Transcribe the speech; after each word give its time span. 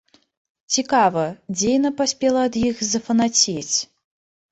Цікава, 0.77 1.25
дзе 1.57 1.69
яна 1.77 1.91
паспела 1.99 2.41
ад 2.51 2.57
іх 2.69 2.81
зафанацець? 2.93 3.75